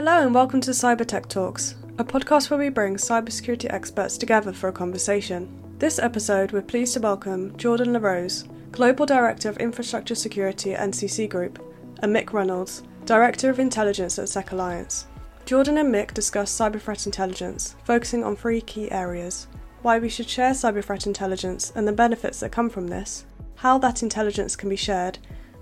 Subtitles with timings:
[0.00, 4.50] Hello and welcome to Cyber Tech Talks, a podcast where we bring cybersecurity experts together
[4.50, 5.46] for a conversation.
[5.78, 11.28] This episode, we're pleased to welcome Jordan LaRose, Global Director of Infrastructure Security at NCC
[11.28, 11.62] Group,
[12.02, 15.04] and Mick Reynolds, Director of Intelligence at SecAlliance.
[15.44, 19.48] Jordan and Mick discuss cyber threat intelligence, focusing on three key areas
[19.82, 23.26] why we should share cyber threat intelligence and the benefits that come from this,
[23.56, 25.18] how that intelligence can be shared,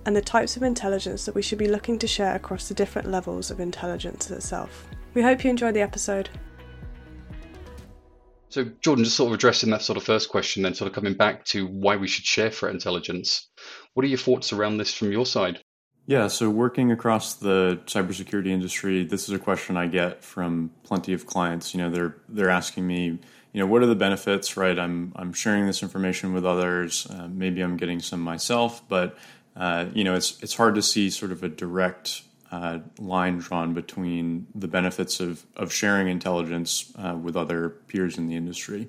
[0.09, 3.11] and the types of intelligence that we should be looking to share across the different
[3.11, 4.88] levels of intelligence itself.
[5.12, 6.30] We hope you enjoy the episode.
[8.48, 11.12] So, Jordan, just sort of addressing that sort of first question, then sort of coming
[11.12, 13.50] back to why we should share threat intelligence.
[13.92, 15.60] What are your thoughts around this from your side?
[16.06, 21.12] Yeah, so working across the cybersecurity industry, this is a question I get from plenty
[21.12, 21.75] of clients.
[21.75, 23.19] You know, they're they're asking me,
[23.52, 24.56] you know, what are the benefits?
[24.56, 27.06] Right, I'm I'm sharing this information with others.
[27.11, 29.19] Uh, maybe I'm getting some myself, but
[29.59, 32.23] uh, you know, it's it's hard to see sort of a direct
[32.53, 38.28] uh, line drawn between the benefits of of sharing intelligence uh, with other peers in
[38.28, 38.89] the industry.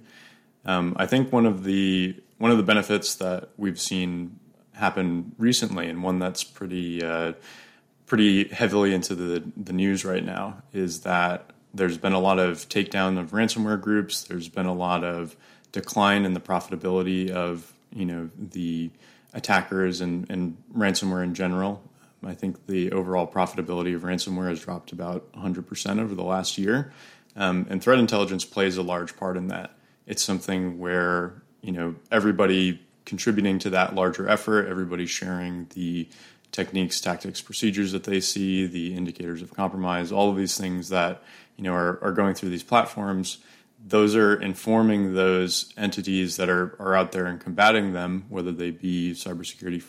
[0.65, 4.39] Um, I think one of the one of the benefits that we've seen
[4.73, 7.33] happen recently, and one that's pretty uh,
[8.05, 12.69] pretty heavily into the the news right now, is that there's been a lot of
[12.69, 14.23] takedown of ransomware groups.
[14.23, 15.35] There's been a lot of
[15.71, 18.91] decline in the profitability of you know the
[19.33, 21.83] attackers and, and ransomware in general.
[22.23, 26.91] I think the overall profitability of ransomware has dropped about 100% over the last year.
[27.35, 29.71] Um, and threat intelligence plays a large part in that.
[30.05, 36.09] It's something where, you know, everybody contributing to that larger effort, everybody sharing the
[36.51, 41.23] techniques, tactics, procedures that they see, the indicators of compromise, all of these things that,
[41.55, 43.37] you know, are, are going through these platforms
[43.85, 48.71] those are informing those entities that are, are out there and combating them, whether they
[48.71, 49.83] be cybersecurity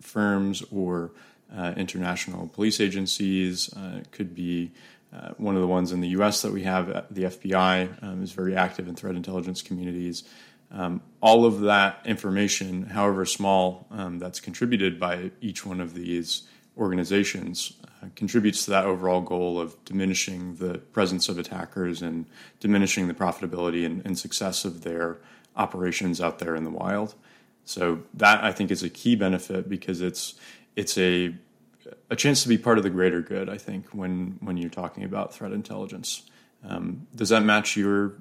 [0.00, 1.12] firms or
[1.54, 3.72] uh, international police agencies.
[3.74, 4.72] Uh, it could be
[5.14, 6.42] uh, one of the ones in the U.S.
[6.42, 6.90] that we have.
[6.90, 10.24] Uh, the FBI um, is very active in threat intelligence communities.
[10.72, 16.42] Um, all of that information, however small, um, that's contributed by each one of these
[16.76, 17.72] organizations
[18.14, 22.26] contributes to that overall goal of diminishing the presence of attackers and
[22.60, 25.18] diminishing the profitability and, and, success of their
[25.56, 27.14] operations out there in the wild.
[27.64, 30.34] So that I think is a key benefit because it's
[30.76, 31.34] it's a
[32.10, 33.48] a chance to be part of the greater good.
[33.48, 36.22] I think when when you're talking about threat intelligence,
[36.68, 38.14] um, does that match your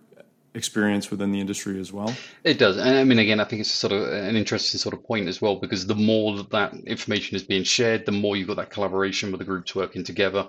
[0.55, 2.13] experience within the industry as well?
[2.43, 2.77] It does.
[2.77, 5.41] And I mean, again, I think it's sort of an interesting sort of point as
[5.41, 8.71] well, because the more that, that information is being shared, the more you've got that
[8.71, 10.47] collaboration with the groups working together.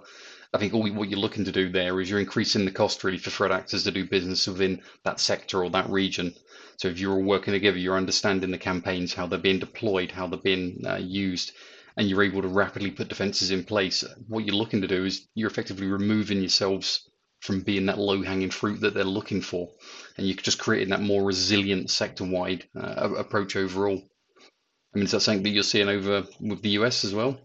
[0.54, 3.18] I think all, what you're looking to do there is you're increasing the cost really
[3.18, 6.34] for threat actors to do business within that sector or that region.
[6.78, 10.28] So if you're all working together, you're understanding the campaigns, how they're being deployed, how
[10.28, 11.52] they're being uh, used,
[11.96, 14.04] and you're able to rapidly put defenses in place.
[14.28, 17.10] What you're looking to do is you're effectively removing yourselves
[17.46, 19.70] from being that low hanging fruit that they're looking for.
[20.16, 24.02] And you're just creating that more resilient sector wide uh, approach overall.
[24.94, 27.38] I mean, is that something that you're seeing over with the US as well?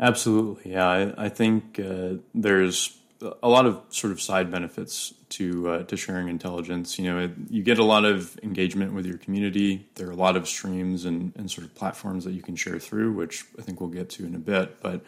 [0.00, 0.72] Absolutely.
[0.72, 0.88] Yeah.
[0.88, 2.96] I, I think uh, there's
[3.42, 6.98] a lot of sort of side benefits to uh, to sharing intelligence.
[6.98, 9.86] You know, it, you get a lot of engagement with your community.
[9.94, 12.78] There are a lot of streams and, and sort of platforms that you can share
[12.78, 14.80] through, which I think we'll get to in a bit.
[14.80, 15.04] But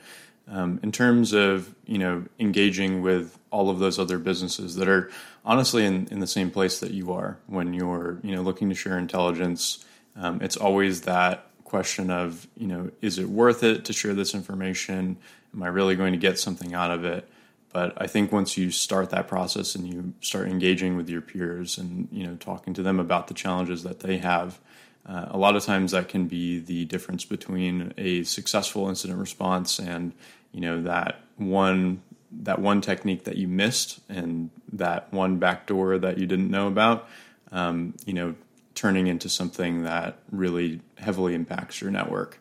[0.49, 5.11] um, in terms of you know engaging with all of those other businesses that are
[5.45, 8.75] honestly in, in the same place that you are when you're you know looking to
[8.75, 9.85] share intelligence
[10.17, 14.35] um, it's always that question of you know is it worth it to share this
[14.35, 15.17] information?
[15.55, 17.29] Am i really going to get something out of it?
[17.73, 21.79] But i think once you start that process and you start engaging with your peers
[21.79, 24.61] and you know talking to them about the challenges that they have
[25.07, 29.79] uh, a lot of times that can be the difference between a successful incident response
[29.79, 30.13] and
[30.53, 36.19] you know that one that one technique that you missed and that one backdoor that
[36.19, 37.09] you didn't know about.
[37.51, 38.35] Um, you know,
[38.75, 42.39] turning into something that really heavily impacts your network.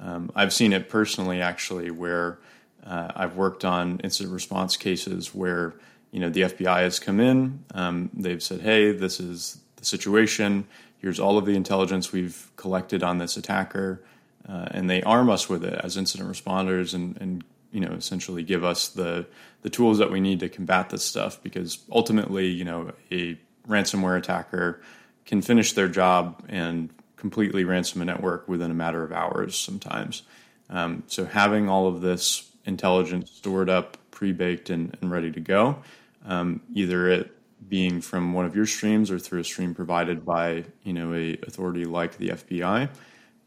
[0.00, 2.38] Um, I've seen it personally, actually, where
[2.84, 5.74] uh, I've worked on incident response cases where
[6.10, 7.64] you know the FBI has come in.
[7.74, 10.66] Um, they've said, "Hey, this is the situation
[11.04, 14.02] here's all of the intelligence we've collected on this attacker,
[14.48, 18.42] uh, and they arm us with it as incident responders and, and you know essentially
[18.42, 19.26] give us the
[19.60, 24.16] the tools that we need to combat this stuff because ultimately you know a ransomware
[24.16, 24.80] attacker
[25.26, 30.22] can finish their job and completely ransom a network within a matter of hours sometimes.
[30.70, 35.82] Um, so having all of this intelligence stored up, pre-baked, and, and ready to go,
[36.24, 37.30] um, either it
[37.68, 41.38] being from one of your streams or through a stream provided by you know a
[41.46, 42.88] authority like the FBI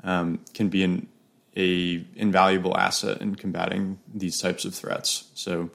[0.04, 1.08] um, can be an
[1.56, 5.30] a invaluable asset in combating these types of threats.
[5.34, 5.70] So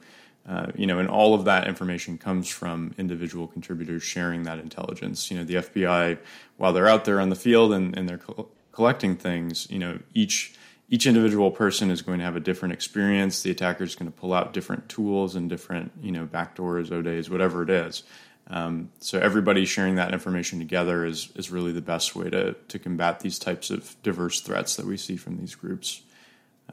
[0.45, 5.31] Uh, you know, and all of that information comes from individual contributors sharing that intelligence.
[5.31, 6.17] You know, the FBI,
[6.57, 9.99] while they're out there on the field and, and they're co- collecting things, you know,
[10.13, 10.53] each
[10.89, 13.41] each individual person is going to have a different experience.
[13.41, 17.29] The attacker is going to pull out different tools and different, you know, backdoors, ODAs,
[17.29, 18.03] whatever it is.
[18.47, 22.79] Um, so everybody sharing that information together is is really the best way to to
[22.79, 26.01] combat these types of diverse threats that we see from these groups.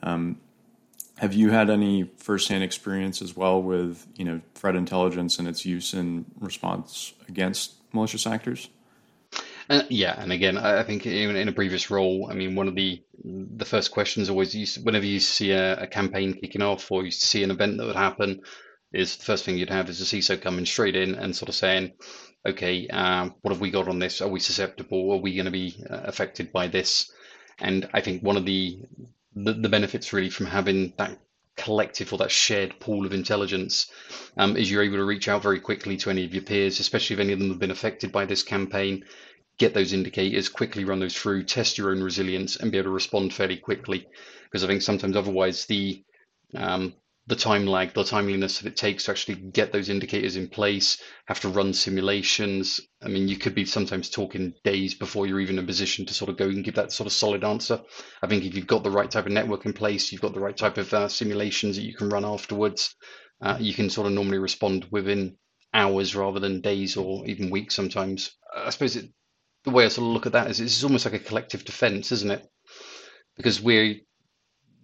[0.02, 0.40] Um,
[1.18, 5.64] have you had any firsthand experience as well with you know threat intelligence and its
[5.64, 8.68] use in response against malicious actors?
[9.68, 12.74] Uh, yeah, and again, I think even in a previous role, I mean, one of
[12.74, 17.04] the the first questions always, you, whenever you see a, a, campaign kicking off or
[17.04, 18.40] you see an event that would happen,
[18.92, 21.54] is the first thing you'd have is a CISO coming straight in and sort of
[21.54, 21.92] saying,
[22.46, 24.20] okay, um, what have we got on this?
[24.20, 25.12] Are we susceptible?
[25.12, 27.10] Are we going to be uh, affected by this?
[27.58, 28.80] And I think one of the,
[29.34, 31.18] the, the benefits really from having that
[31.56, 33.90] collective or that shared pool of intelligence
[34.38, 37.14] um, is you're able to reach out very quickly to any of your peers, especially
[37.14, 39.04] if any of them have been affected by this campaign.
[39.58, 42.94] Get those indicators, quickly run those through, test your own resilience, and be able to
[42.94, 44.08] respond fairly quickly.
[44.44, 46.02] Because I think sometimes otherwise the
[46.54, 46.94] um,
[47.30, 51.00] the time lag, the timeliness that it takes to actually get those indicators in place,
[51.26, 52.80] have to run simulations.
[53.00, 56.12] I mean, you could be sometimes talking days before you're even in a position to
[56.12, 57.80] sort of go and give that sort of solid answer.
[58.20, 60.40] I think if you've got the right type of network in place, you've got the
[60.40, 62.96] right type of uh, simulations that you can run afterwards,
[63.40, 65.36] uh, you can sort of normally respond within
[65.72, 68.32] hours rather than days or even weeks sometimes.
[68.52, 69.08] I suppose it,
[69.62, 72.10] the way I sort of look at that is it's almost like a collective defense,
[72.10, 72.44] isn't it?
[73.36, 74.00] Because we're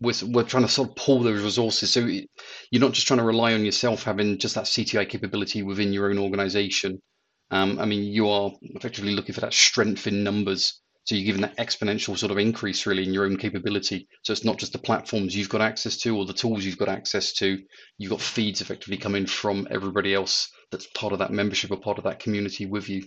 [0.00, 1.93] we're, we're trying to sort of pull those resources.
[1.93, 5.93] So you're not just trying to rely on yourself having just that CTI capability within
[5.93, 7.00] your own organization.
[7.50, 10.81] Um, I mean, you are effectively looking for that strength in numbers.
[11.04, 14.08] So you're giving that exponential sort of increase really in your own capability.
[14.22, 16.88] So it's not just the platforms you've got access to or the tools you've got
[16.88, 17.62] access to.
[17.96, 21.98] You've got feeds effectively coming from everybody else that's part of that membership or part
[21.98, 23.04] of that community with you.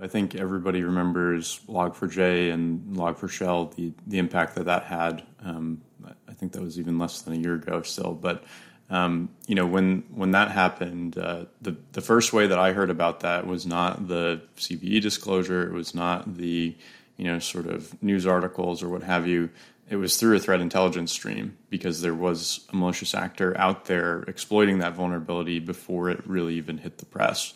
[0.00, 5.22] I think everybody remembers Log4j and Log4Shell, the, the impact that that had.
[5.42, 5.82] Um,
[6.28, 8.12] I think that was even less than a year ago still.
[8.12, 8.44] But,
[8.90, 12.90] um, you know, when, when that happened, uh, the, the first way that I heard
[12.90, 15.66] about that was not the CVE disclosure.
[15.66, 16.76] It was not the,
[17.16, 19.50] you know, sort of news articles or what have you.
[19.88, 24.22] It was through a threat intelligence stream because there was a malicious actor out there
[24.22, 27.54] exploiting that vulnerability before it really even hit the press.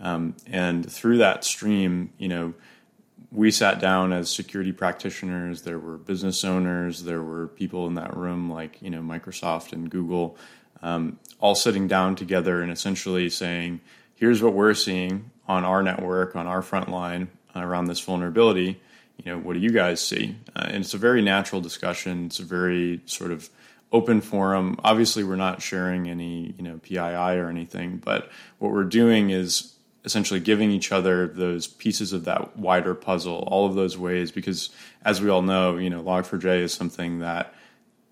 [0.00, 2.54] Um, and through that stream, you know,
[3.30, 5.62] we sat down as security practitioners.
[5.62, 7.04] There were business owners.
[7.04, 10.36] There were people in that room, like you know, Microsoft and Google,
[10.82, 13.80] um, all sitting down together and essentially saying,
[14.14, 18.80] "Here's what we're seeing on our network, on our front line around this vulnerability.
[19.22, 22.26] You know, what do you guys see?" Uh, and it's a very natural discussion.
[22.26, 23.50] It's a very sort of
[23.92, 24.78] open forum.
[24.84, 29.74] Obviously, we're not sharing any you know PII or anything, but what we're doing is
[30.04, 34.70] essentially giving each other those pieces of that wider puzzle, all of those ways, because
[35.04, 37.54] as we all know, you know, Log4j is something that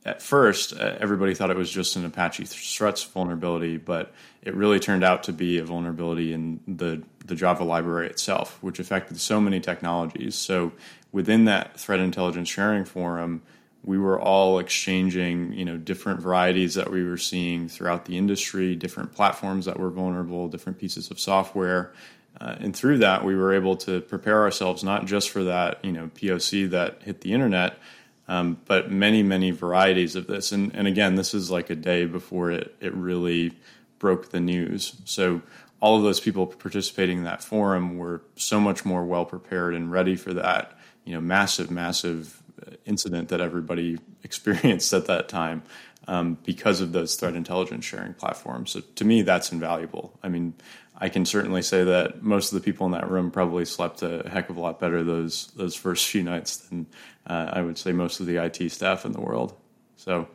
[0.04, 4.12] at first uh, everybody thought it was just an Apache struts vulnerability, but
[4.42, 8.78] it really turned out to be a vulnerability in the the Java library itself, which
[8.78, 10.36] affected so many technologies.
[10.36, 10.72] So
[11.10, 13.42] within that threat intelligence sharing forum,
[13.86, 18.74] we were all exchanging, you know, different varieties that we were seeing throughout the industry,
[18.74, 21.92] different platforms that were vulnerable, different pieces of software.
[22.40, 25.92] Uh, and through that, we were able to prepare ourselves not just for that, you
[25.92, 27.78] know, POC that hit the internet,
[28.26, 30.50] um, but many, many varieties of this.
[30.50, 33.52] And, and again, this is like a day before it, it really
[34.00, 34.96] broke the news.
[35.04, 35.42] So
[35.78, 39.92] all of those people participating in that forum were so much more well prepared and
[39.92, 42.42] ready for that, you know, massive, massive
[42.84, 45.62] incident that everybody experienced at that time
[46.08, 48.70] um, because of those threat intelligence sharing platforms.
[48.72, 50.18] So to me, that's invaluable.
[50.22, 50.54] I mean,
[50.98, 54.28] I can certainly say that most of the people in that room probably slept a
[54.28, 56.86] heck of a lot better those those first few nights than
[57.26, 59.54] uh, I would say most of the IT staff in the world.
[59.96, 60.28] So.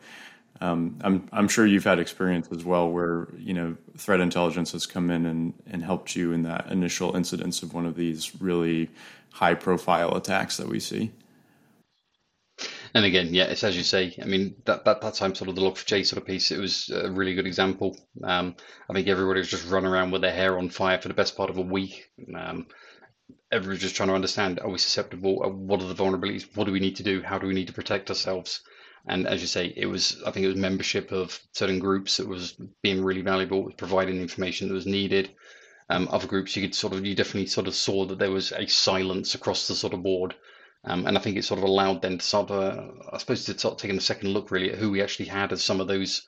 [0.59, 4.85] Um, I'm I'm sure you've had experience as well where you know threat intelligence has
[4.85, 8.91] come in and, and helped you in that initial incidence of one of these really
[9.31, 11.11] high profile attacks that we see.
[12.93, 14.15] And again, yeah, it's as you say.
[14.21, 16.89] I mean, that that, that time sort of the Log4j sort of piece, it was
[16.89, 17.97] a really good example.
[18.23, 18.55] Um,
[18.89, 21.37] I think everybody was just running around with their hair on fire for the best
[21.37, 22.09] part of a week.
[22.35, 22.67] Um,
[23.51, 25.41] everybody's just trying to understand: Are we susceptible?
[25.43, 26.45] Uh, what are the vulnerabilities?
[26.55, 27.21] What do we need to do?
[27.21, 28.61] How do we need to protect ourselves?
[29.07, 32.27] And as you say, it was I think it was membership of certain groups that
[32.27, 35.31] was being really valuable, providing the information that was needed.
[35.89, 38.51] Um, other groups, you could sort of you definitely sort of saw that there was
[38.51, 40.35] a silence across the sort of board
[40.83, 43.45] um, and I think it sort of allowed then to sort of, uh, I suppose,
[43.45, 45.87] to start taking a second look really at who we actually had as some of
[45.87, 46.23] those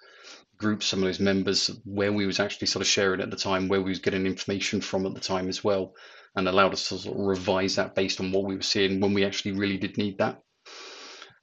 [0.57, 3.67] groups, some of those members, where we was actually sort of sharing at the time,
[3.67, 5.93] where we was getting information from at the time as well,
[6.35, 9.13] and allowed us to sort of revise that based on what we were seeing when
[9.13, 10.39] we actually really did need that.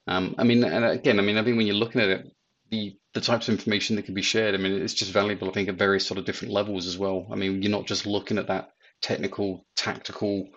[0.06, 2.26] Um, I mean, and again, I mean, I think when you're looking at it,
[2.70, 5.48] the the types of information that can be shared, I mean, it's just valuable.
[5.48, 7.26] I think at various sort of different levels as well.
[7.32, 8.70] I mean, you're not just looking at that
[9.02, 10.48] technical, tactical,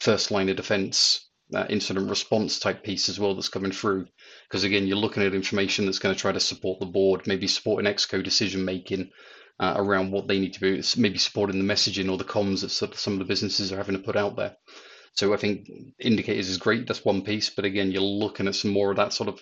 [0.00, 4.06] first line of defense, that incident response type piece as well that's coming through.
[4.48, 7.46] Because again, you're looking at information that's going to try to support the board, maybe
[7.46, 9.10] supporting exco decision making
[9.58, 12.94] uh, around what they need to be, maybe supporting the messaging or the comms that
[12.96, 14.56] some of the businesses are having to put out there.
[15.14, 15.68] So I think
[15.98, 16.86] indicators is great.
[16.86, 19.40] That's one piece, but again, you're looking at some more of that sort of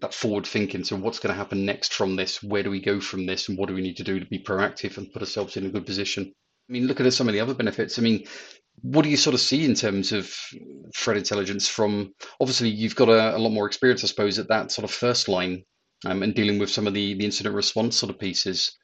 [0.00, 0.84] that forward thinking.
[0.84, 2.42] So what's going to happen next from this?
[2.42, 3.48] Where do we go from this?
[3.48, 5.70] And what do we need to do to be proactive and put ourselves in a
[5.70, 6.32] good position?
[6.68, 8.24] I mean, looking at some of the other benefits, I mean,
[8.82, 10.34] what do you sort of see in terms of
[10.96, 14.72] threat intelligence from obviously you've got a, a lot more experience, I suppose, at that
[14.72, 15.64] sort of first line
[16.06, 18.76] um, and dealing with some of the, the incident response sort of pieces.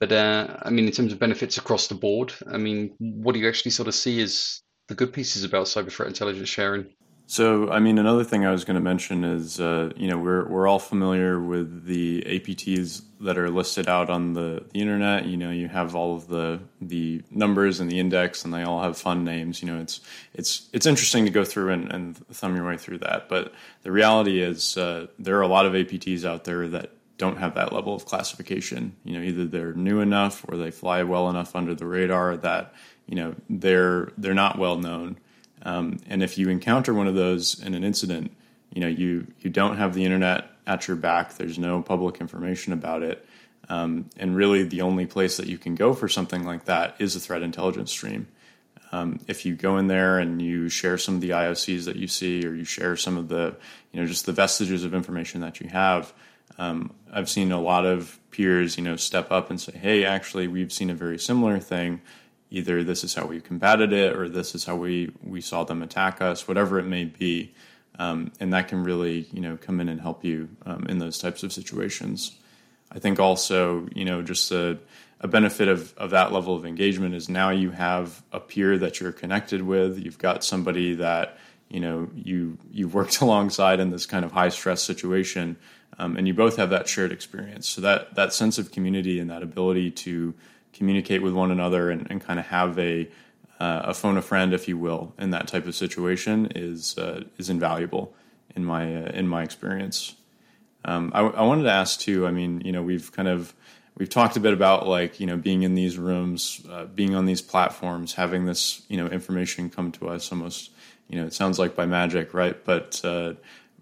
[0.00, 3.40] But uh, I mean, in terms of benefits across the board, I mean, what do
[3.40, 6.92] you actually sort of see as the good pieces about cyber threat intelligence sharing?
[7.32, 10.46] So, I mean, another thing I was going to mention is, uh, you know, we're
[10.46, 15.24] we're all familiar with the APTs that are listed out on the, the internet.
[15.24, 18.82] You know, you have all of the the numbers and the index, and they all
[18.82, 19.62] have fun names.
[19.62, 20.02] You know, it's
[20.34, 23.30] it's it's interesting to go through and, and thumb your way through that.
[23.30, 27.38] But the reality is, uh, there are a lot of APTs out there that don't
[27.38, 28.94] have that level of classification.
[29.04, 32.74] You know, either they're new enough or they fly well enough under the radar that
[33.06, 35.16] you know they're they're not well known
[35.62, 38.32] um, and if you encounter one of those in an incident,
[38.72, 41.34] you know you you don't have the internet at your back.
[41.34, 43.26] There's no public information about it,
[43.68, 47.14] um, and really the only place that you can go for something like that is
[47.14, 48.26] a threat intelligence stream.
[48.90, 52.06] Um, if you go in there and you share some of the IOCs that you
[52.06, 53.56] see, or you share some of the
[53.92, 56.12] you know just the vestiges of information that you have,
[56.58, 60.48] um, I've seen a lot of peers you know step up and say, "Hey, actually,
[60.48, 62.00] we've seen a very similar thing."
[62.52, 65.82] Either this is how we combated it or this is how we, we saw them
[65.82, 67.54] attack us, whatever it may be.
[67.98, 71.18] Um, and that can really, you know, come in and help you um, in those
[71.18, 72.38] types of situations.
[72.90, 74.78] I think also, you know, just a,
[75.20, 79.00] a benefit of, of that level of engagement is now you have a peer that
[79.00, 79.98] you're connected with.
[79.98, 81.38] You've got somebody that,
[81.70, 85.56] you know, you, you've worked alongside in this kind of high stress situation.
[85.98, 87.66] Um, and you both have that shared experience.
[87.66, 90.34] So that, that sense of community and that ability to
[90.72, 93.08] communicate with one another and, and kind of have a
[93.60, 97.22] uh, a phone a friend, if you will, in that type of situation is uh,
[97.38, 98.14] is invaluable
[98.56, 100.16] in my uh, in my experience.
[100.84, 102.26] Um, I, I, wanted to ask too.
[102.26, 103.54] I mean, you know, we've kind of
[103.96, 107.26] we've talked a bit about like you know being in these rooms, uh, being on
[107.26, 110.72] these platforms, having this you know information come to us almost.
[111.08, 112.56] You know, it sounds like by magic, right?
[112.64, 113.34] But uh,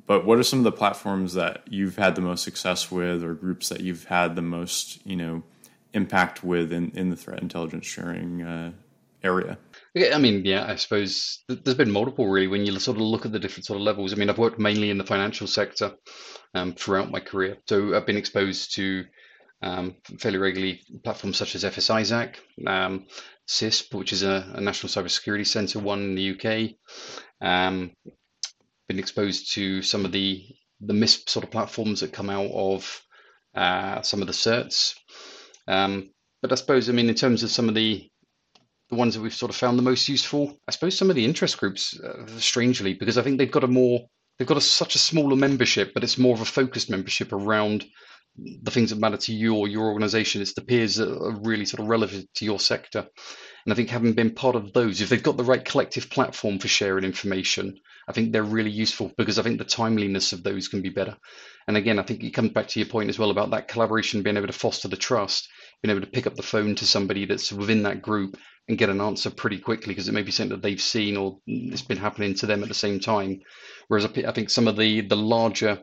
[0.07, 3.33] but what are some of the platforms that you've had the most success with, or
[3.33, 5.43] groups that you've had the most you know
[5.95, 8.73] impact with in, in the threat intelligence sharing uh,
[9.23, 9.59] area?
[9.97, 13.33] I mean, yeah, I suppose there's been multiple really when you sort of look at
[13.33, 14.13] the different sort of levels.
[14.13, 15.93] I mean, I've worked mainly in the financial sector
[16.55, 19.05] um, throughout my career, so I've been exposed to
[19.63, 23.07] um, fairly regularly platforms such as FS-ISAC, um,
[23.49, 26.71] CISP, which is a, a, national cybersecurity centre one in the UK.
[27.47, 27.93] Um,
[28.89, 30.45] been exposed to some of the
[30.81, 33.03] the MISP sort of platforms that come out of
[33.55, 34.95] uh, some of the certs.
[35.69, 36.11] Um,
[36.43, 38.09] but I suppose, I mean, in terms of some of the
[38.90, 41.25] the ones that we've sort of found the most useful, I suppose some of the
[41.25, 44.00] interest groups, uh, strangely, because I think they've got a more
[44.38, 47.85] they've got a, such a smaller membership, but it's more of a focused membership around
[48.37, 50.40] the things that matter to you or your organization.
[50.40, 53.07] It's the peers that are really sort of relevant to your sector.
[53.64, 56.59] And I think having been part of those, if they've got the right collective platform
[56.59, 60.69] for sharing information, I think they're really useful because I think the timeliness of those
[60.69, 61.17] can be better.
[61.69, 64.23] And again, I think it comes back to your point as well about that collaboration,
[64.23, 65.49] being able to foster the trust,
[65.83, 68.37] being able to pick up the phone to somebody that's within that group
[68.69, 71.38] and get an answer pretty quickly because it may be something that they've seen or
[71.47, 73.40] it's been happening to them at the same time.
[73.88, 75.81] Whereas I think some of the the larger,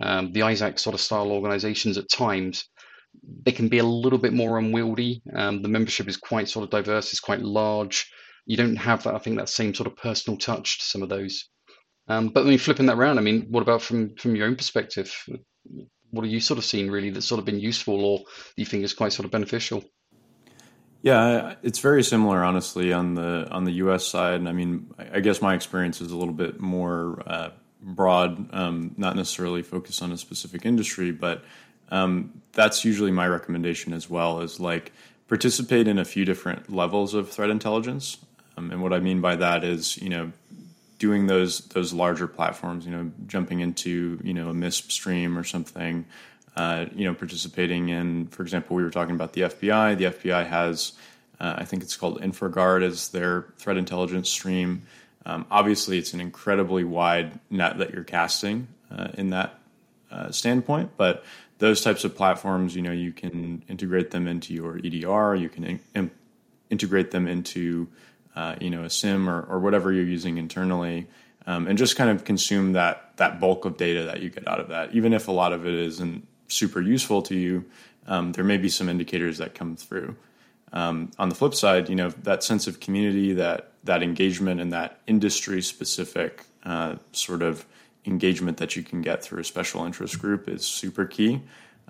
[0.00, 2.68] um, the ISAC sort of style organisations at times,
[3.42, 5.22] they can be a little bit more unwieldy.
[5.34, 8.10] Um, the membership is quite sort of diverse, it's quite large.
[8.46, 11.08] You don't have that, I think, that same sort of personal touch to some of
[11.08, 11.48] those.
[12.08, 14.56] Um, but I mean, flipping that around, I mean, what about from from your own
[14.56, 15.12] perspective?
[16.10, 18.20] What have you sort of seen really that's sort of been useful, or
[18.56, 19.82] you think is quite sort of beneficial?
[21.02, 24.06] Yeah, it's very similar, honestly, on the on the U.S.
[24.06, 24.34] side.
[24.34, 27.50] And I mean, I guess my experience is a little bit more uh,
[27.82, 31.44] broad, um, not necessarily focused on a specific industry, but
[31.90, 34.40] um, that's usually my recommendation as well.
[34.40, 34.92] Is like
[35.28, 38.18] participate in a few different levels of threat intelligence,
[38.56, 40.32] um, and what I mean by that is, you know,
[40.98, 45.44] doing those those larger platforms, you know, jumping into you know a MISP stream or
[45.44, 46.06] something,
[46.56, 49.98] uh, you know, participating in, for example, we were talking about the FBI.
[49.98, 50.92] The FBI has,
[51.38, 54.82] uh, I think it's called InfraGard as their threat intelligence stream.
[55.26, 59.58] Um, obviously, it's an incredibly wide net that you're casting uh, in that
[60.10, 61.24] uh, standpoint, but
[61.58, 65.64] those types of platforms, you know, you can integrate them into your EDR, you can
[65.64, 66.10] in, in,
[66.70, 67.88] integrate them into,
[68.34, 71.06] uh, you know, a SIEM or, or whatever you're using internally.
[71.46, 74.58] Um, and just kind of consume that that bulk of data that you get out
[74.58, 74.94] of that.
[74.94, 77.64] Even if a lot of it isn't super useful to you,
[78.08, 80.16] um, there may be some indicators that come through.
[80.72, 84.72] Um, on the flip side, you know that sense of community, that that engagement, and
[84.72, 87.64] that industry specific uh, sort of
[88.06, 91.42] engagement that you can get through a special interest group is super key.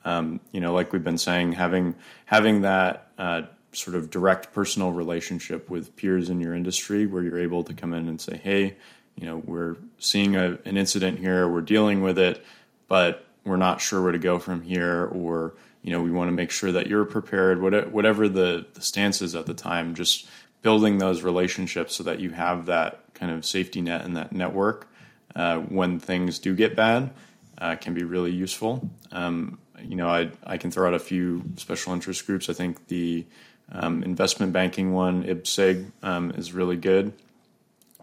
[0.05, 1.95] Um, you know, like we've been saying, having
[2.27, 3.43] having that uh,
[3.73, 7.93] sort of direct personal relationship with peers in your industry, where you're able to come
[7.93, 8.77] in and say, "Hey,
[9.17, 12.45] you know, we're seeing a, an incident here, we're dealing with it,
[12.89, 16.33] but we're not sure where to go from here, or you know, we want to
[16.33, 17.63] make sure that you're prepared.
[17.63, 20.29] Whatever the, the stance is at the time, just
[20.63, 24.89] building those relationships so that you have that kind of safety net and that network
[25.37, 27.11] uh, when things do get bad
[27.59, 28.91] uh, can be really useful.
[29.13, 32.49] Um, you know, I I can throw out a few special interest groups.
[32.49, 33.25] I think the
[33.71, 37.13] um, investment banking one, IBSIG, um, is really good.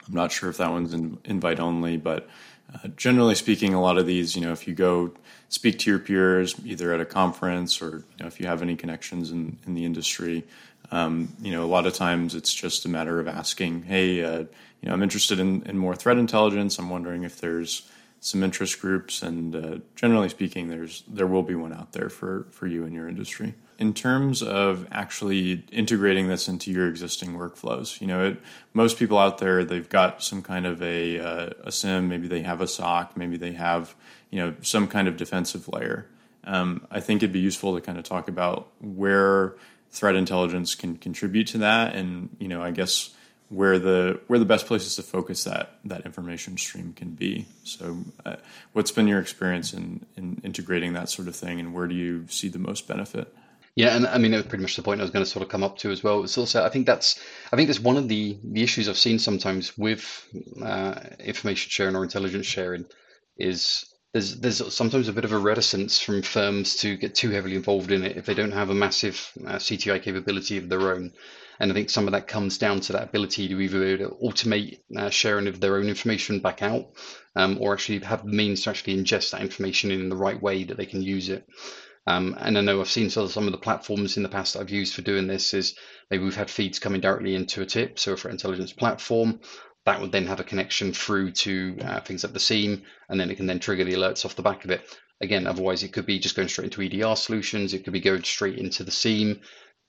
[0.07, 2.29] I'm not sure if that one's in, invite only, but
[2.73, 5.13] uh, generally speaking, a lot of these, you know, if you go
[5.49, 8.75] speak to your peers, either at a conference or you know, if you have any
[8.75, 10.43] connections in, in the industry,
[10.91, 14.43] um, you know, a lot of times it's just a matter of asking, hey, uh,
[14.83, 16.77] you know, I'm interested in, in more threat intelligence.
[16.77, 21.55] I'm wondering if there's some interest groups, and uh, generally speaking, there's there will be
[21.55, 26.49] one out there for for you in your industry in terms of actually integrating this
[26.49, 28.01] into your existing workflows.
[28.01, 28.41] You know, it,
[28.73, 32.41] most people out there they've got some kind of a uh, a SIEM, maybe they
[32.41, 33.95] have a SOC, maybe they have
[34.31, 36.09] you know some kind of defensive layer.
[36.43, 39.55] Um, I think it'd be useful to kind of talk about where
[39.91, 43.11] threat intelligence can contribute to that, and you know, I guess
[43.53, 47.45] where the where the best places to focus that that information stream can be.
[47.63, 48.37] So, uh,
[48.73, 52.25] what's been your experience in in integrating that sort of thing, and where do you
[52.27, 53.33] see the most benefit?
[53.75, 55.43] Yeah, and I mean that was pretty much the point I was going to sort
[55.43, 56.23] of come up to as well.
[56.23, 57.19] It's also I think that's
[57.51, 60.27] I think that's one of the the issues I've seen sometimes with
[60.61, 62.85] uh, information sharing or intelligence sharing
[63.37, 67.55] is there's there's sometimes a bit of a reticence from firms to get too heavily
[67.55, 71.11] involved in it if they don't have a massive uh, CTI capability of their own.
[71.63, 75.09] And I think some of that comes down to that ability to either automate uh,
[75.09, 76.87] sharing of their own information back out,
[77.37, 80.65] um, or actually have the means to actually ingest that information in the right way
[80.65, 81.47] that they can use it.
[82.05, 84.71] Um, and I know I've seen some of the platforms in the past that I've
[84.71, 85.73] used for doing this is
[86.11, 89.39] maybe we've had feeds coming directly into a TIP, so for intelligence platform,
[89.85, 93.31] that would then have a connection through to uh, things like the SIEM, and then
[93.31, 94.81] it can then trigger the alerts off the back of it.
[95.21, 98.23] Again, otherwise it could be just going straight into EDR solutions, it could be going
[98.23, 99.39] straight into the SIEM.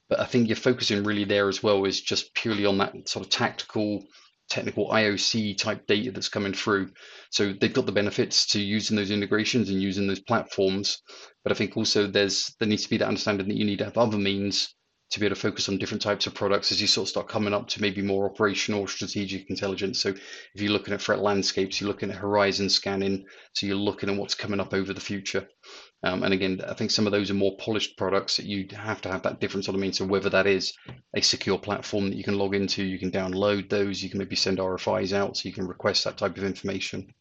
[0.08, 3.24] But I think you're focusing really there as well is just purely on that sort
[3.24, 4.04] of tactical
[4.50, 6.90] technical IOC type data that's coming through.
[7.30, 11.02] So they've got the benefits to using those integrations and using those platforms.
[11.42, 13.84] But I think also there's there needs to be that understanding that you need to
[13.84, 14.74] have other means
[15.10, 17.28] to be able to focus on different types of products as you sort of start
[17.28, 20.00] coming up to maybe more operational strategic intelligence.
[20.00, 24.08] So if you're looking at threat landscapes, you're looking at horizon scanning, so you're looking
[24.10, 25.46] at what's coming up over the future.
[26.04, 29.00] Um, and again, I think some of those are more polished products that you have
[29.02, 29.96] to have that different sort of means.
[29.96, 30.74] So whether that is
[31.16, 34.36] a secure platform that you can log into, you can download those, you can maybe
[34.36, 37.14] send RFIs out, so you can request that type of information.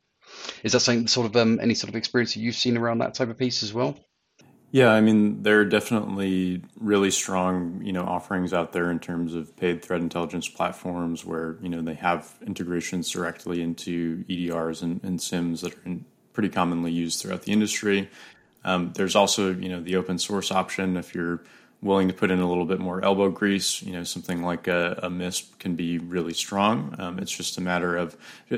[0.63, 3.13] Is that something sort of um, any sort of experience that you've seen around that
[3.13, 3.97] type of piece as well?
[4.71, 9.33] Yeah, I mean, there are definitely really strong, you know, offerings out there in terms
[9.33, 14.99] of paid threat intelligence platforms where, you know, they have integrations directly into EDRs and,
[15.03, 18.09] and SIEMs that are in, pretty commonly used throughout the industry.
[18.65, 21.41] Um, there's also, you know, the open source option if you're
[21.81, 23.83] willing to put in a little bit more elbow grease.
[23.83, 26.95] You know, something like a, a MISP can be really strong.
[26.97, 28.15] Um, it's just a matter of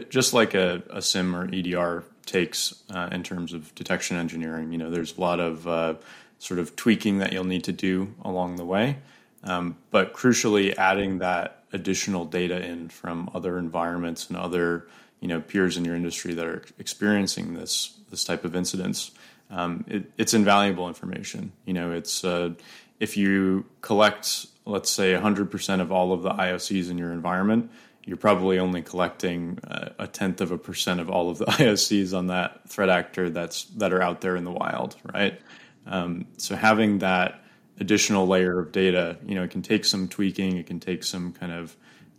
[0.10, 4.72] just like a, a SIEM or EDR takes uh, in terms of detection engineering.
[4.72, 5.96] You know, there's a lot of uh,
[6.40, 8.98] sort of tweaking that you'll need to do along the way.
[9.44, 14.88] Um, but crucially, adding that additional data in from other environments and other
[15.20, 19.12] you know peers in your industry that are experiencing this this type of incidents
[19.50, 21.52] um, it, it's invaluable information.
[21.66, 22.54] You know, it's uh,
[23.00, 27.72] if you collect, let's say, 100% of all of the IOCs in your environment,
[28.06, 32.16] you're probably only collecting uh, a tenth of a percent of all of the IOCs
[32.16, 35.40] on that threat actor that's that are out there in the wild, right?
[35.88, 37.42] Um, so having that
[37.80, 41.34] additional layer of data, you know, it can take some tweaking, it can take some
[41.34, 41.76] kind of,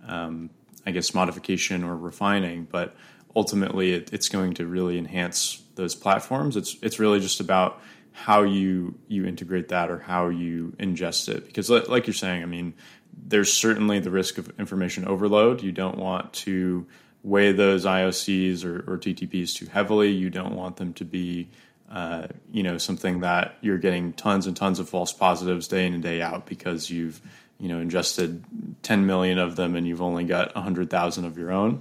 [0.07, 0.51] um,
[0.85, 2.95] I guess, modification or refining, but
[3.35, 6.57] ultimately it, it's going to really enhance those platforms.
[6.57, 7.81] It's it's really just about
[8.13, 12.47] how you you integrate that or how you ingest it because like you're saying i
[12.47, 12.73] mean
[13.27, 16.87] there's certainly the risk of information overload you don't want to
[17.23, 21.47] weigh those iocs or, or ttps too heavily you don't want them to be
[21.91, 25.93] uh, you know something that you're getting tons and tons of false positives day in
[25.93, 27.21] and day out because you've
[27.59, 28.43] you know ingested
[28.83, 31.81] 10 million of them and you've only got 100,000 of your own.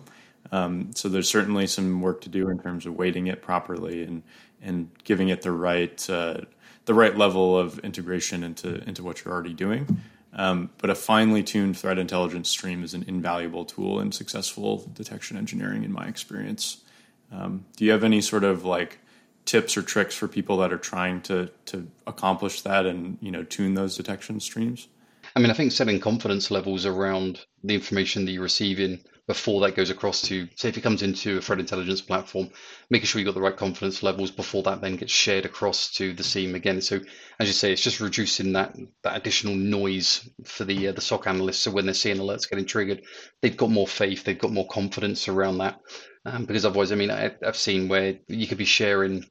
[0.55, 4.23] Um, so there's certainly some work to do in terms of weighting it properly and
[4.61, 6.41] and giving it the right uh,
[6.85, 10.01] the right level of integration into into what you're already doing.
[10.33, 15.37] Um, but a finely tuned threat intelligence stream is an invaluable tool in successful detection
[15.37, 16.83] engineering, in my experience.
[17.31, 18.99] Um, do you have any sort of like
[19.45, 23.43] tips or tricks for people that are trying to to accomplish that and you know
[23.43, 24.87] tune those detection streams?
[25.35, 29.75] I mean, I think setting confidence levels around the information that you're receiving before that
[29.75, 32.49] goes across to, say, if it comes into a threat intelligence platform,
[32.89, 36.13] making sure you've got the right confidence levels before that then gets shared across to
[36.13, 36.81] the SIEM again.
[36.81, 36.99] So,
[37.39, 41.27] as you say, it's just reducing that that additional noise for the uh, the SOC
[41.27, 41.59] analysts.
[41.59, 43.01] So when they're seeing alerts getting triggered,
[43.41, 45.79] they've got more faith, they've got more confidence around that.
[46.25, 49.25] Um, because otherwise, I mean, I, I've seen where you could be sharing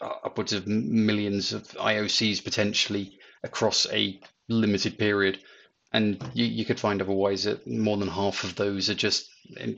[0.00, 5.38] upwards of millions of IOCs potentially across a limited period.
[5.92, 9.28] And you, you could find otherwise that more than half of those are just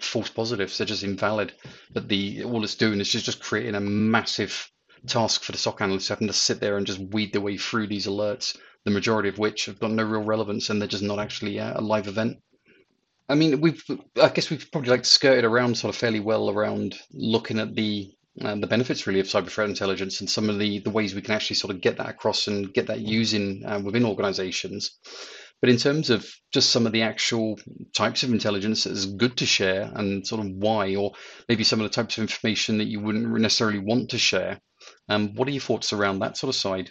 [0.00, 0.76] false positives.
[0.76, 1.52] They're just invalid.
[1.92, 4.70] But the all it's doing is just, just creating a massive
[5.06, 7.86] task for the SOC analysts having to sit there and just weed their way through
[7.86, 11.18] these alerts, the majority of which have got no real relevance and they're just not
[11.18, 12.38] actually a live event.
[13.28, 13.82] I mean, we've
[14.20, 18.12] I guess we've probably like skirted around sort of fairly well around looking at the
[18.40, 21.22] uh, the benefits really of cyber threat intelligence and some of the the ways we
[21.22, 24.98] can actually sort of get that across and get that using uh, within organizations.
[25.62, 27.58] But in terms of just some of the actual
[27.94, 31.12] types of intelligence that is good to share and sort of why, or
[31.48, 34.60] maybe some of the types of information that you wouldn't necessarily want to share,
[35.08, 36.90] um, what are your thoughts around that sort of side?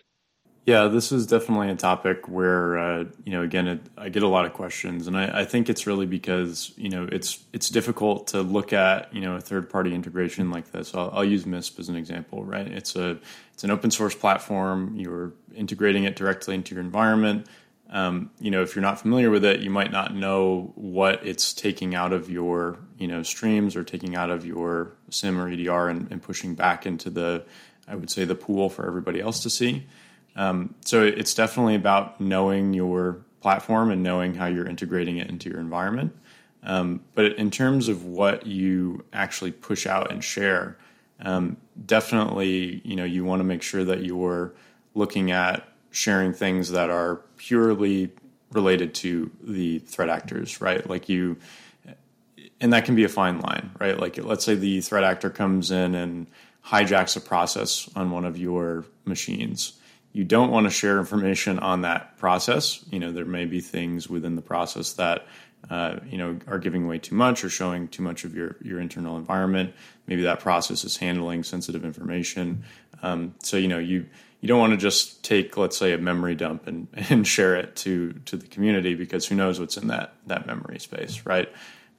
[0.66, 4.28] Yeah, this is definitely a topic where uh, you know again it, I get a
[4.28, 8.28] lot of questions, and I, I, think it's really because you know it's it's difficult
[8.28, 10.94] to look at you know a third party integration like this.
[10.94, 12.68] I'll, I'll, use MISP as an example, right?
[12.68, 13.18] It's a
[13.56, 14.94] it's an open source platform.
[14.96, 17.48] You're integrating it directly into your environment.
[17.92, 21.54] Um, you know, if you're not familiar with it, you might not know what it's
[21.54, 25.90] taking out of your you know streams or taking out of your SIEM or EDR
[25.90, 27.44] and, and pushing back into the
[27.88, 29.86] I would say the pool for everybody else to see.
[30.36, 35.50] Um, so it's definitely about knowing your platform and knowing how you're integrating it into
[35.50, 36.16] your environment.
[36.64, 40.78] Um, but in terms of what you actually push out and share,
[41.20, 44.54] um, definitely, you know, you want to make sure that you're
[44.94, 48.12] looking at sharing things that are purely
[48.52, 50.88] related to the threat actors, right?
[50.90, 51.38] Like you,
[52.60, 54.00] and that can be a fine line, right?
[54.00, 56.28] Like let's say the threat actor comes in and
[56.66, 59.74] hijacks a process on one of your machines
[60.14, 62.84] you don't want to share information on that process.
[62.90, 65.26] You know, there may be things within the process that
[65.70, 68.80] uh, you know are giving away too much or showing too much of your your
[68.80, 69.74] internal environment.
[70.08, 72.64] Maybe that process is handling sensitive information.
[73.04, 74.08] Um, so you know you
[74.42, 77.76] you don't want to just take let's say a memory dump and, and share it
[77.78, 81.50] to to the community because who knows what's in that that memory space, right?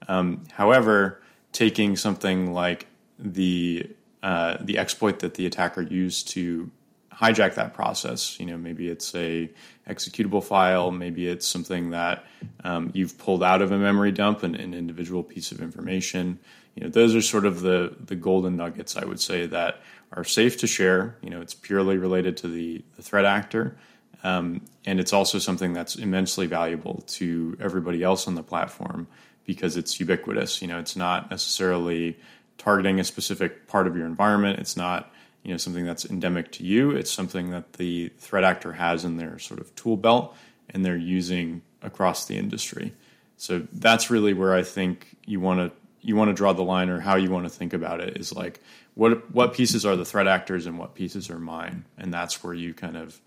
[0.08, 2.86] Um, however, taking something like
[3.18, 3.88] the
[4.22, 6.70] uh, the exploit that the attacker used to
[7.12, 8.38] hijack that process.
[8.40, 9.50] You know, maybe it's a
[9.88, 12.24] executable file, maybe it's something that
[12.64, 16.38] um, you've pulled out of a memory dump, an, an, individual piece of information.
[16.74, 20.24] You know, those are sort of the the golden nuggets I would say that are
[20.24, 21.16] safe to share.
[21.22, 23.76] You know, it's purely related to the, the threat actor.
[24.24, 29.08] Um, and it's also something that's immensely valuable to everybody else on the platform
[29.44, 30.62] because it's ubiquitous.
[30.62, 32.18] You know, it's not necessarily
[32.58, 34.60] targeting a specific part of your environment.
[34.60, 36.92] It's not you know something that's endemic to you.
[36.92, 40.36] It's something that the threat actor has in their sort of tool belt
[40.70, 42.94] and they're using across the industry.
[43.36, 46.90] So that's really where I think you want to you want to draw the line
[46.90, 48.60] or how you want to think about it is like
[48.94, 51.84] what what pieces are the threat actors and what pieces are mine?
[51.96, 53.20] And that's where you kind of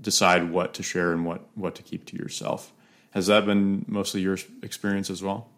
[0.00, 2.72] decide what to share and what what to keep to yourself.
[3.10, 5.48] Has that been mostly your experience as well?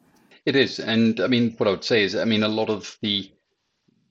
[0.44, 0.80] It is.
[0.80, 3.30] And i mean what i would say is i mean a lot of the,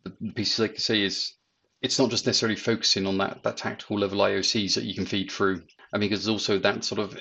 [0.05, 1.33] the pieces like you say is
[1.81, 5.31] it's not just necessarily focusing on that that tactical level IOCs that you can feed
[5.31, 5.63] through.
[5.93, 7.19] I mean, because there's also that sort of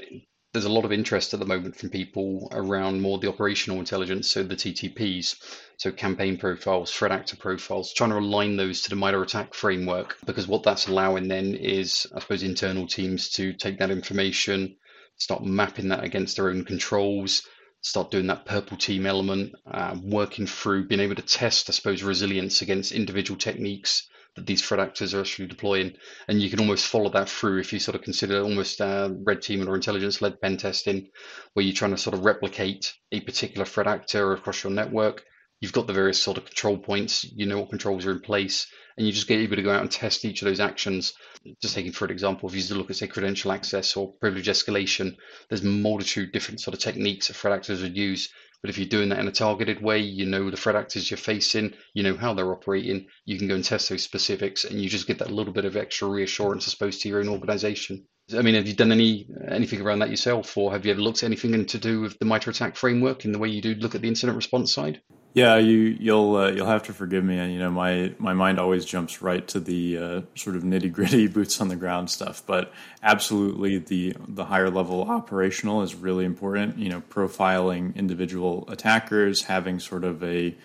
[0.53, 4.29] there's a lot of interest at the moment from people around more the operational intelligence,
[4.29, 5.37] so the TTPs,
[5.77, 10.17] so campaign profiles, threat actor profiles, trying to align those to the MITRE ATT&CK framework,
[10.27, 14.77] because what that's allowing then is, I suppose, internal teams to take that information,
[15.17, 17.47] start mapping that against their own controls,
[17.83, 22.03] start doing that purple team element, uh, working through being able to test, I suppose,
[22.03, 25.95] resilience against individual techniques that these threat actors are actually deploying.
[26.29, 29.43] And you can almost follow that through if you sort of consider almost uh, red
[29.43, 31.09] teaming or intelligence led pen testing,
[31.55, 35.25] where you're trying to sort of replicate a particular threat actor across your network.
[35.61, 38.67] You've got the various sort of control points, you know what controls are in place,
[38.97, 41.13] and you just get able to go out and test each of those actions.
[41.61, 45.17] Just taking for an example, if you look at say credential access or privilege escalation,
[45.49, 48.31] there's multitude different sort of techniques that threat actors would use
[48.61, 51.19] but if you're doing that in a targeted way, you know the threat actors you're
[51.19, 54.89] facing, you know how they're operating, you can go and test those specifics, and you
[54.89, 58.07] just get that little bit of extra reassurance, I suppose, to your own organization.
[58.37, 61.23] I mean, have you done any anything around that yourself, or have you ever looked
[61.23, 63.95] at anything to do with the MITRE ATT&CK framework in the way you do look
[63.95, 65.01] at the incident response side?
[65.33, 67.37] Yeah, you you'll uh, you'll have to forgive me.
[67.53, 71.27] You know, my my mind always jumps right to the uh, sort of nitty gritty
[71.29, 72.43] boots on the ground stuff.
[72.45, 76.79] But absolutely, the the higher level operational is really important.
[76.79, 80.57] You know, profiling individual attackers, having sort of a,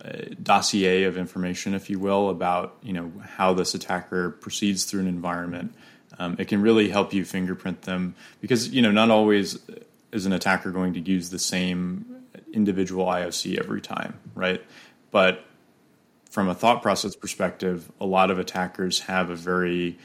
[0.00, 5.00] a dossier of information, if you will, about you know how this attacker proceeds through
[5.00, 5.72] an environment.
[6.18, 9.60] Um, it can really help you fingerprint them because you know not always
[10.10, 12.17] is an attacker going to use the same
[12.52, 14.62] individual IOC every time, right?
[15.10, 15.44] But
[16.30, 19.98] from a thought process perspective, a lot of attackers have a very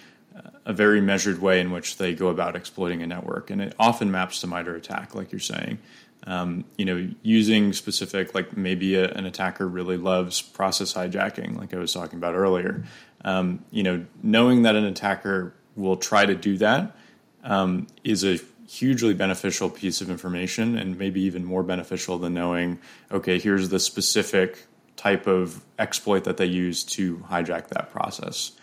[0.66, 4.12] a very measured way in which they go about exploiting a network, and it often
[4.12, 5.80] maps to MITRE ATT&CK, like you're saying.
[6.26, 11.74] Um, you know, using specific, like maybe a, an attacker really loves process hijacking, like
[11.74, 12.86] I was talking about earlier.
[13.26, 16.96] Um, you know, knowing that an attacker will try to do that
[17.44, 18.40] um, is a
[18.74, 22.80] hugely beneficial piece of information and maybe even more beneficial than knowing
[23.12, 28.54] okay here's the specific type of exploit that they use to hijack that process.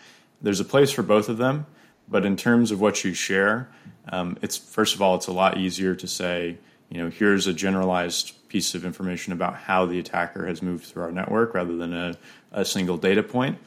[0.41, 1.65] There's a place for both of them
[2.09, 3.69] but in terms of what you share
[4.09, 6.57] um, it's first of all it's a lot easier to say
[6.89, 11.03] you know here's a generalized piece of information about how the attacker has moved through
[11.03, 12.17] our network rather than a,
[12.51, 13.57] a single data point.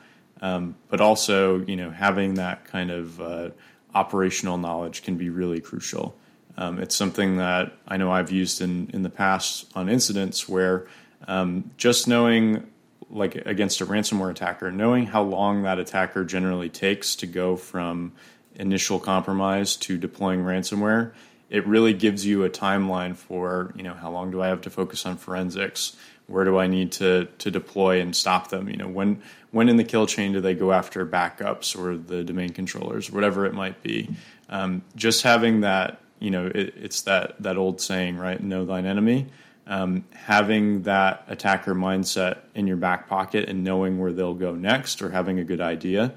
[0.43, 3.51] Um, but also you know having that kind of uh,
[3.95, 6.15] operational knowledge can be really crucial
[6.57, 10.87] um, it's something that I know I've used in, in the past on incidents where
[11.27, 12.67] um, just knowing,
[13.11, 18.13] like against a ransomware attacker, knowing how long that attacker generally takes to go from
[18.57, 21.13] initial compromise to deploying ransomware,
[21.51, 24.71] it really gives you a timeline for you know how long do I have to
[24.71, 28.89] focus on forensics, where do I need to to deploy and stop them, you know
[28.89, 33.11] when when in the kill chain do they go after backups or the domain controllers,
[33.11, 34.09] whatever it might be.
[34.49, 38.43] Um, just having that you know, it, it's that that old saying, right?
[38.43, 39.27] Know thine enemy.
[39.67, 45.03] Um, having that attacker mindset in your back pocket and knowing where they'll go next,
[45.03, 46.15] or having a good idea,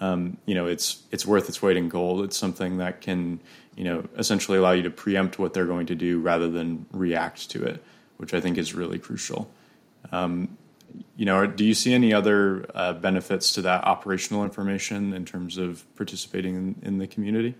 [0.00, 2.24] um, you know, it's it's worth its weight in gold.
[2.24, 3.40] It's something that can,
[3.76, 7.50] you know, essentially allow you to preempt what they're going to do rather than react
[7.50, 7.82] to it,
[8.16, 9.50] which I think is really crucial.
[10.12, 10.56] Um,
[11.16, 15.58] you know, do you see any other uh, benefits to that operational information in terms
[15.58, 17.56] of participating in, in the community?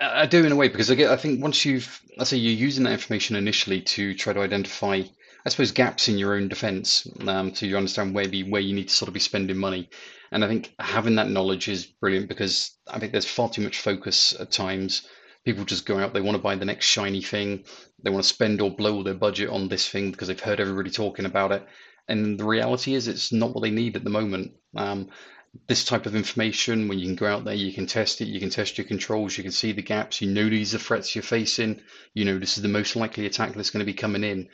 [0.00, 1.10] I do in a way because I get.
[1.10, 5.02] I think once you've, let's say, you're using that information initially to try to identify,
[5.44, 8.74] I suppose, gaps in your own defence, um, so you understand where be where you
[8.74, 9.88] need to sort of be spending money.
[10.30, 13.80] And I think having that knowledge is brilliant because I think there's far too much
[13.80, 15.06] focus at times.
[15.44, 17.64] People just go out, they want to buy the next shiny thing,
[18.02, 20.90] they want to spend or blow their budget on this thing because they've heard everybody
[20.90, 21.66] talking about it.
[22.08, 24.52] And the reality is, it's not what they need at the moment.
[24.76, 25.08] Um,
[25.66, 26.88] this type of information.
[26.88, 29.36] When you can go out there you can test it you can test your controls
[29.36, 31.80] you can see the gaps you know these are threats you're facing
[32.14, 34.48] you know this is the most likely attack that's going to be coming in.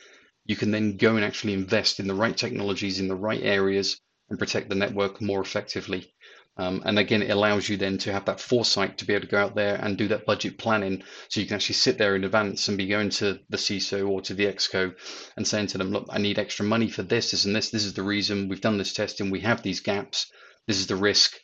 [0.47, 4.01] You can then go and actually invest in the right technologies in the right areas
[4.29, 6.13] and protect the network more effectively.
[6.57, 9.31] Um, and again it allows you then to have that foresight to be able to
[9.33, 11.03] go out there and do that budget planning.
[11.29, 14.21] So you can actually sit there in advance and be going to the CISO or
[14.21, 14.95] to the exco
[15.37, 17.71] and saying to them look I need extra money for this this and this.
[17.71, 19.31] This is the reason we've done this testing.
[19.31, 20.31] We have these gaps
[20.67, 21.35] this is the risk.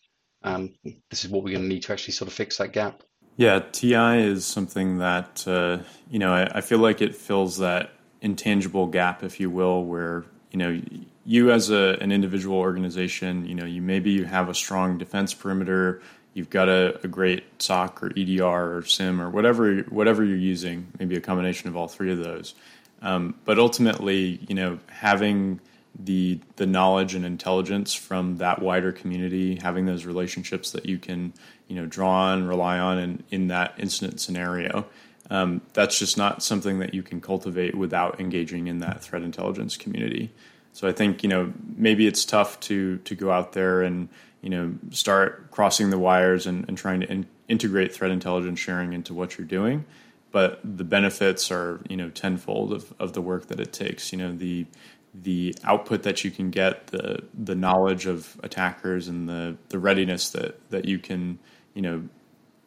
[0.43, 0.75] Um,
[1.11, 3.03] this is what we're going to need to actually sort of fix that gap.
[3.37, 5.79] Yeah, TI is something that uh,
[6.11, 10.25] you know I, I, feel like it fills that intangible gap, if you will, where
[10.51, 10.81] you know
[11.25, 15.33] you as a, an individual organization, you know, you maybe you have a strong defense
[15.33, 16.03] perimeter,
[16.35, 20.89] you've got a, a great SOC or EDR or SIEM or whatever whatever you're using,
[20.99, 22.55] maybe a combination of all three of those.
[23.03, 25.61] Um, but ultimately, you know, having
[25.99, 31.33] the the knowledge and intelligence from that wider community, having those relationships that you can
[31.69, 34.87] you know draw on, rely on, in, in that incident scenario.
[35.31, 39.77] Um, that's just not something that you can cultivate without engaging in that threat intelligence
[39.77, 40.33] community.
[40.73, 44.09] So I think you know maybe it's tough to to go out there and
[44.43, 48.93] you know start crossing the wires and, and trying to in, integrate threat intelligence sharing
[48.93, 49.85] into what you're doing
[50.33, 54.19] but the benefits are you know tenfold of, of the work that it takes you
[54.19, 54.67] know the
[55.15, 60.31] the output that you can get, the the knowledge of attackers, and the the readiness
[60.31, 61.39] that that you can
[61.75, 62.09] you know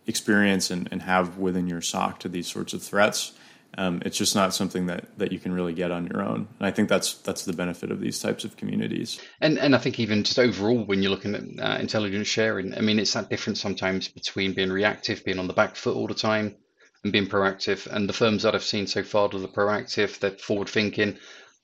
[0.06, 3.34] experience and, and have within your SOC to these sorts of threats.
[3.76, 6.48] Um, it's just not something that, that you can really get on your own.
[6.60, 9.20] And I think that's that's the benefit of these types of communities.
[9.42, 12.82] And and I think even just overall, when you're looking at uh, intelligence sharing, I
[12.82, 16.14] mean, it's that difference sometimes between being reactive, being on the back foot all the
[16.14, 16.56] time,
[17.04, 17.88] and being proactive.
[17.88, 21.18] And the firms that I've seen so far are proactive, they're forward thinking,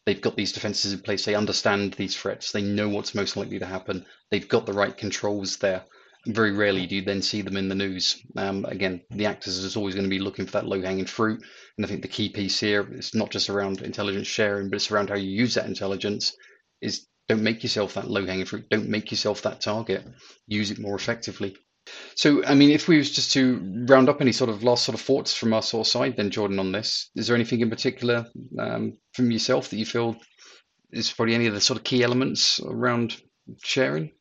[0.10, 3.60] they've got these defenses in place, they understand these threats, they know what's most likely
[3.60, 5.84] to happen, they've got the right controls there.
[6.26, 8.20] Very rarely do you then see them in the news.
[8.36, 11.44] Um, again, the actors is always going to be looking for that low hanging fruit.
[11.78, 14.90] And I think the key piece here is not just around intelligence sharing, but it's
[14.90, 16.36] around how you use that intelligence.
[16.82, 18.68] Is don't make yourself that low hanging fruit.
[18.70, 20.04] Don't make yourself that target.
[20.48, 21.56] Use it more effectively.
[22.16, 24.96] So, I mean, if we was just to round up any sort of last sort
[24.96, 28.26] of thoughts from our side, then Jordan, on this, is there anything in particular
[28.60, 30.18] um, from yourself that you feel
[30.92, 33.16] is probably any of the sort of key elements around
[33.64, 34.12] sharing?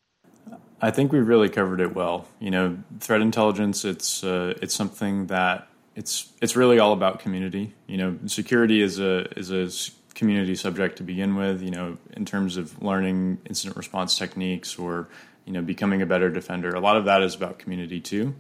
[0.81, 2.29] I think we really covered it well.
[2.39, 7.75] You know, threat intelligence it's uh, it's something that it's it's really all about community.
[7.87, 9.69] You know, security is a is a
[10.15, 11.63] community subject to begin with.
[11.63, 15.09] You know, in terms of learning incident response techniques or
[15.49, 16.69] you know, becoming a better defender.
[16.69, 18.35] A lot of that is about community too.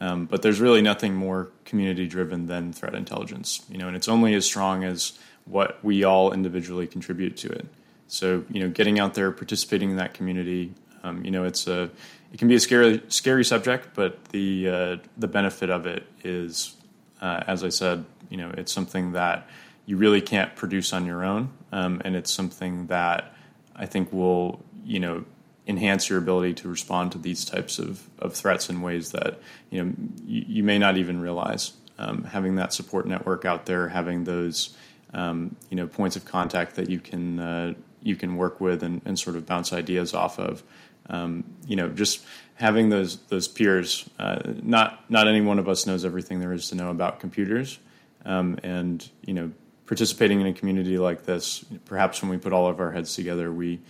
[0.00, 4.08] Um, but there's really nothing more community driven than threat intelligence, you know, and it's
[4.08, 7.66] only as strong as what we all individually contribute to it.
[8.08, 10.72] So, you know, getting out there, participating in that community,
[11.02, 11.90] um, you know, it's a,
[12.32, 16.74] it can be a scary, scary subject, but the uh, the benefit of it is,
[17.20, 19.48] uh, as I said, you know, it's something that
[19.84, 23.36] you really can't produce on your own, um, and it's something that
[23.76, 25.24] I think will, you know,
[25.66, 29.38] enhance your ability to respond to these types of, of threats in ways that
[29.70, 29.92] you know
[30.26, 31.72] you, you may not even realize.
[31.96, 34.76] Um, having that support network out there, having those
[35.12, 39.00] um, you know points of contact that you can uh, you can work with and,
[39.04, 40.62] and, sort of bounce ideas off of.
[41.08, 42.24] Um, you know, just
[42.54, 44.08] having those those peers.
[44.18, 47.78] Uh, not not any one of us knows everything there is to know about computers,
[48.24, 49.52] um, and you know,
[49.86, 53.52] participating in a community like this, perhaps when we put all of our heads together,
[53.52, 53.80] we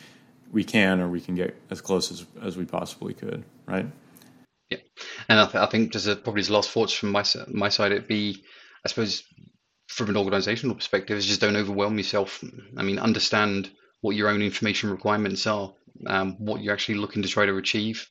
[0.54, 3.86] we can or we can get as close as, as we possibly could, right?
[4.70, 4.78] Yeah,
[5.28, 7.92] and I, th- I think just a, probably as last thoughts from my my side,
[7.92, 8.42] it'd be,
[8.84, 9.24] I suppose,
[9.88, 12.42] from an organisational perspective, is just don't overwhelm yourself.
[12.76, 15.74] I mean, understand what your own information requirements are,
[16.06, 18.08] um, what you're actually looking to try to achieve.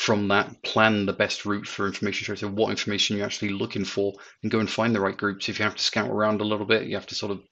[0.00, 2.38] From that, plan the best route for information sharing.
[2.38, 5.50] So, what information you're actually looking for, and go and find the right groups.
[5.50, 7.42] If you have to scout around a little bit, you have to sort of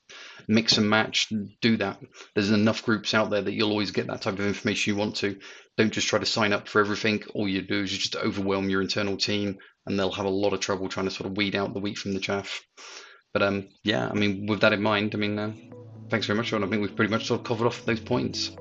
[0.48, 1.30] mix and match,
[1.60, 2.00] do that.
[2.34, 5.16] There's enough groups out there that you'll always get that type of information you want
[5.16, 5.38] to.
[5.76, 7.22] Don't just try to sign up for everything.
[7.34, 10.54] All you do is you just overwhelm your internal team, and they'll have a lot
[10.54, 12.62] of trouble trying to sort of weed out the wheat from the chaff.
[13.34, 15.52] But um, yeah, I mean, with that in mind, I mean, uh,
[16.08, 16.64] thanks very much, Sean.
[16.64, 18.52] I think we've pretty much sort of covered off those points.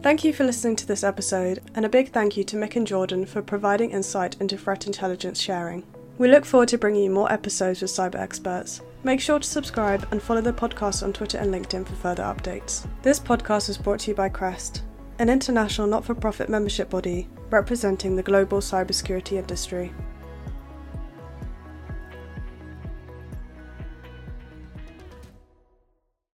[0.00, 2.86] Thank you for listening to this episode, and a big thank you to Mick and
[2.86, 5.82] Jordan for providing insight into threat intelligence sharing.
[6.18, 8.80] We look forward to bringing you more episodes with cyber experts.
[9.02, 12.86] Make sure to subscribe and follow the podcast on Twitter and LinkedIn for further updates.
[13.02, 14.84] This podcast is brought to you by Crest,
[15.18, 19.92] an international not for profit membership body representing the global cybersecurity industry.